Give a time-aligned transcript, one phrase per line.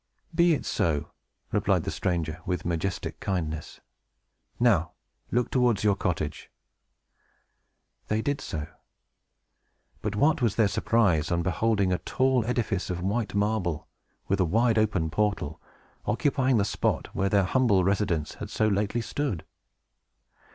[0.33, 1.11] "Be it so!"
[1.51, 3.81] replied the stranger, with majestic kindness.
[4.59, 4.93] "Now,
[5.29, 6.49] look towards your cottage!"
[8.07, 8.65] They did so.
[10.01, 13.87] But what was their surprise on beholding a tall edifice of white marble,
[14.27, 15.61] with a wide open portal,
[16.07, 19.45] occupying the spot where their humble residence had so lately stood!